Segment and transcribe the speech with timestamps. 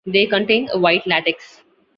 [0.07, 1.61] They contain a white latex.